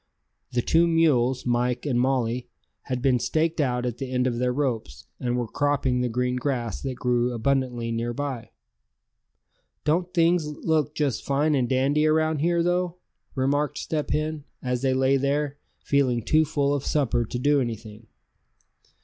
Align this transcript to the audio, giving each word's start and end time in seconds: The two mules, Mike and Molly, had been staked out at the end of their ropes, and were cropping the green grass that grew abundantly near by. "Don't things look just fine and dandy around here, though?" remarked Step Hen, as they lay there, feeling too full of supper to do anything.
The 0.53 0.63
two 0.63 0.87
mules, 0.87 1.45
Mike 1.45 1.85
and 1.85 1.99
Molly, 2.01 2.49
had 2.85 3.03
been 3.03 3.19
staked 3.19 3.61
out 3.61 3.85
at 3.85 3.99
the 3.99 4.09
end 4.11 4.25
of 4.25 4.39
their 4.39 4.51
ropes, 4.51 5.05
and 5.19 5.37
were 5.37 5.47
cropping 5.47 6.01
the 6.01 6.09
green 6.09 6.37
grass 6.37 6.81
that 6.81 6.95
grew 6.95 7.31
abundantly 7.31 7.91
near 7.91 8.11
by. 8.11 8.49
"Don't 9.83 10.11
things 10.11 10.47
look 10.47 10.95
just 10.95 11.23
fine 11.23 11.53
and 11.53 11.69
dandy 11.69 12.07
around 12.07 12.39
here, 12.39 12.63
though?" 12.63 12.95
remarked 13.35 13.77
Step 13.77 14.09
Hen, 14.09 14.43
as 14.59 14.81
they 14.81 14.95
lay 14.95 15.17
there, 15.17 15.59
feeling 15.83 16.23
too 16.23 16.45
full 16.45 16.73
of 16.73 16.83
supper 16.83 17.23
to 17.23 17.37
do 17.37 17.61
anything. 17.61 18.07